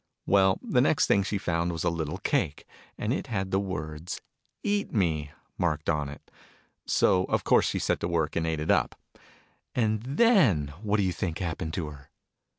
[0.25, 2.65] Well, the next thing she found was a little cake:
[2.97, 4.19] and it had the w r ords"
[4.63, 6.31] EAT ME" marked on it.
[6.87, 8.95] So of course she set to work and ate it up.
[9.75, 12.09] And then what do you think happened to her